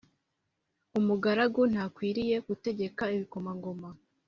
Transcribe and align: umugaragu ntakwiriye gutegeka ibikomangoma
umugaragu 0.99 1.61
ntakwiriye 1.71 2.35
gutegeka 2.47 3.03
ibikomangoma 3.15 3.89